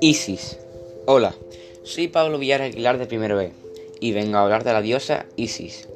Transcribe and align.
Isis. 0.00 0.58
Hola, 1.06 1.34
soy 1.82 2.08
Pablo 2.08 2.38
Villar 2.38 2.60
Aguilar 2.60 2.98
de 2.98 3.06
Primero 3.06 3.34
B 3.38 3.52
y 3.98 4.12
vengo 4.12 4.36
a 4.36 4.42
hablar 4.42 4.62
de 4.62 4.74
la 4.74 4.82
diosa 4.82 5.24
Isis. 5.36 5.88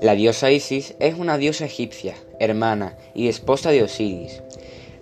La 0.00 0.14
diosa 0.14 0.50
Isis 0.50 0.94
es 0.98 1.16
una 1.16 1.38
diosa 1.38 1.64
egipcia, 1.64 2.16
hermana 2.40 2.98
y 3.14 3.28
esposa 3.28 3.70
de 3.70 3.84
Osiris. 3.84 4.42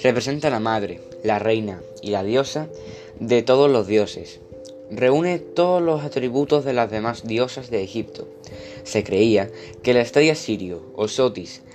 Representa 0.02 0.48
a 0.48 0.50
la 0.50 0.60
madre, 0.60 1.00
la 1.24 1.38
reina 1.38 1.80
y 2.02 2.10
la 2.10 2.22
diosa 2.22 2.68
de 3.20 3.42
todos 3.42 3.70
los 3.70 3.86
dioses. 3.86 4.40
Reúne 4.90 5.38
todos 5.38 5.80
los 5.80 6.04
atributos 6.04 6.66
de 6.66 6.74
las 6.74 6.90
demás 6.90 7.26
diosas 7.26 7.70
de 7.70 7.82
Egipto. 7.82 8.28
Se 8.84 9.02
creía 9.02 9.50
que 9.82 9.94
la 9.94 10.02
estrella 10.02 10.34
Sirio 10.34 10.92
o 10.94 11.06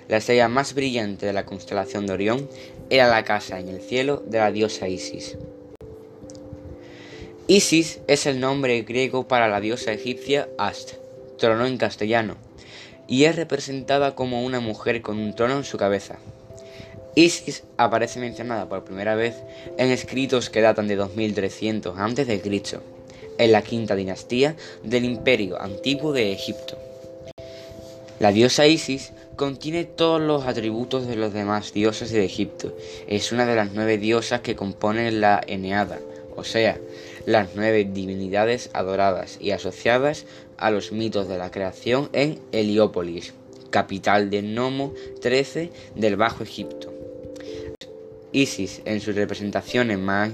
la 0.07 0.18
estrella 0.18 0.48
más 0.48 0.75
brillante 0.75 1.25
de 1.25 1.34
la 1.34 1.46
constelación 1.48 2.05
de 2.05 2.14
Orión, 2.14 2.48
era 2.91 3.07
la 3.07 3.23
casa 3.23 3.59
en 3.59 3.68
el 3.69 3.82
cielo 3.82 4.21
de 4.27 4.37
la 4.37 4.51
diosa 4.51 4.87
Isis. 4.87 5.37
Isis 7.47 7.99
es 8.07 8.25
el 8.25 8.39
nombre 8.39 8.81
griego 8.81 9.27
para 9.27 9.47
la 9.47 9.59
diosa 9.59 9.91
egipcia 9.91 10.49
Ast, 10.57 10.93
trono 11.37 11.68
en 11.68 11.77
castellano, 11.77 12.37
y 13.07 13.25
es 13.25 13.35
representada 13.35 14.15
como 14.15 14.43
una 14.43 14.59
mujer 14.59 15.04
con 15.04 15.19
un 15.19 15.35
trono 15.35 15.57
en 15.57 15.63
su 15.63 15.77
cabeza. 15.77 16.18
Isis 17.13 17.63
aparece 17.77 18.19
mencionada 18.19 18.68
por 18.68 18.83
primera 18.83 19.13
vez 19.13 19.35
en 19.77 19.91
escritos 19.91 20.49
que 20.49 20.61
datan 20.61 20.87
de 20.87 20.95
2300 20.95 21.95
a.C., 21.95 22.79
en 23.37 23.51
la 23.51 23.61
quinta 23.61 23.96
dinastía 23.96 24.55
del 24.82 25.05
Imperio 25.05 25.61
Antiguo 25.61 26.13
de 26.13 26.32
Egipto. 26.32 26.79
La 28.19 28.32
diosa 28.32 28.65
Isis 28.65 29.11
contiene 29.35 29.83
todos 29.83 30.19
los 30.19 30.47
atributos 30.47 31.05
de 31.05 31.15
los 31.15 31.32
demás 31.32 31.73
dioses 31.73 32.09
de 32.09 32.25
Egipto. 32.25 32.75
Es 33.07 33.31
una 33.31 33.45
de 33.45 33.55
las 33.55 33.71
nueve 33.73 33.99
diosas 33.99 34.41
que 34.41 34.55
componen 34.55 35.21
la 35.21 35.43
Eneada, 35.45 35.99
o 36.35 36.43
sea, 36.43 36.77
las 37.25 37.55
nueve 37.55 37.89
divinidades 37.91 38.69
adoradas 38.73 39.37
y 39.41 39.51
asociadas 39.51 40.25
a 40.57 40.71
los 40.71 40.91
mitos 40.91 41.27
de 41.27 41.37
la 41.37 41.51
creación 41.51 42.09
en 42.13 42.39
Heliópolis, 42.51 43.33
capital 43.69 44.29
del 44.29 44.53
Nomo 44.53 44.93
13 45.21 45.71
del 45.95 46.15
Bajo 46.15 46.43
Egipto. 46.43 46.93
Isis, 48.31 48.81
en 48.85 48.99
sus 49.01 49.15
representaciones 49.15 49.97
más 49.97 50.31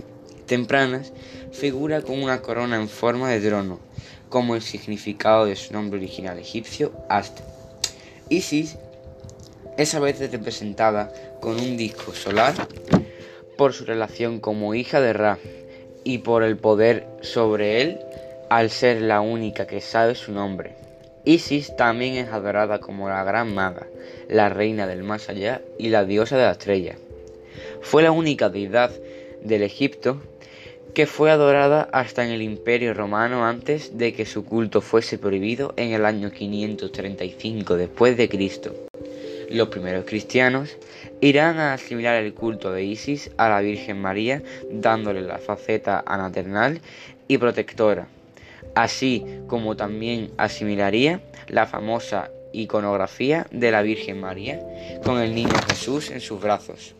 tempranas, 0.48 1.14
figura 1.52 2.02
con 2.02 2.22
una 2.22 2.42
corona 2.42 2.76
en 2.76 2.90
forma 2.90 3.30
de 3.30 3.40
trono, 3.40 3.80
como 4.30 4.56
el 4.56 4.62
significado 4.62 5.46
de 5.46 5.56
su 5.56 5.74
nombre 5.74 6.00
original 6.00 6.38
egipcio, 6.40 6.92
Ast. 7.10 7.40
Isis 8.30 8.78
es 9.78 9.94
a 9.94 10.00
veces 10.00 10.32
representada 10.32 11.14
con 11.40 11.60
un 11.60 11.78
disco 11.78 12.14
solar 12.14 12.54
por 13.58 13.74
su 13.74 13.86
relación 13.86 14.40
como 14.40 14.74
hija 14.74 15.00
de 15.00 15.14
Ra, 15.14 15.38
y 16.04 16.20
por 16.20 16.44
el 16.44 16.58
poder 16.58 17.06
sobre 17.22 17.82
él 17.82 18.00
al 18.50 18.70
ser 18.70 19.02
la 19.02 19.22
única 19.22 19.68
que 19.68 19.82
sabe 19.82 20.16
su 20.16 20.32
nombre. 20.32 20.76
Isis 21.24 21.76
también 21.76 22.16
es 22.16 22.30
adorada 22.30 22.80
como 22.80 23.08
la 23.08 23.24
gran 23.24 23.54
maga, 23.54 23.88
la 24.28 24.50
reina 24.50 24.88
del 24.88 25.04
más 25.04 25.30
allá 25.30 25.62
y 25.78 25.90
la 25.90 26.04
diosa 26.04 26.38
de 26.38 26.44
la 26.44 26.52
estrella. 26.52 26.96
Fue 27.82 28.04
la 28.04 28.12
única 28.12 28.50
deidad 28.50 28.92
del 29.44 29.64
Egipto 29.64 30.22
que 30.94 31.06
fue 31.06 31.32
adorada 31.32 31.88
hasta 31.94 32.26
en 32.26 32.32
el 32.32 32.42
Imperio 32.42 32.94
Romano 32.94 33.46
antes 33.46 33.98
de 33.98 34.14
que 34.14 34.26
su 34.26 34.44
culto 34.44 34.82
fuese 34.82 35.18
prohibido 35.18 35.74
en 35.78 35.94
el 35.94 36.06
año 36.06 36.32
535 36.32 37.78
después 37.78 38.18
de 38.18 38.28
Cristo. 38.28 38.91
Los 39.52 39.68
primeros 39.68 40.06
cristianos 40.06 40.78
irán 41.20 41.60
a 41.60 41.74
asimilar 41.74 42.16
el 42.16 42.34
culto 42.34 42.72
de 42.72 42.86
Isis 42.86 43.32
a 43.36 43.50
la 43.50 43.60
Virgen 43.60 44.02
María, 44.02 44.42
dándole 44.72 45.22
la 45.22 45.40
faceta 45.40 46.02
anaternal 46.08 46.80
y 47.28 47.38
protectora, 47.38 48.08
así 48.76 49.26
como 49.48 49.76
también 49.76 50.32
asimilaría 50.38 51.22
la 51.50 51.68
famosa 51.68 52.32
iconografía 52.54 53.46
de 53.52 53.72
la 53.72 53.82
Virgen 53.82 54.22
María 54.22 54.62
con 55.04 55.20
el 55.20 55.36
niño 55.36 55.54
Jesús 55.68 56.12
en 56.12 56.22
sus 56.22 56.40
brazos. 56.40 56.96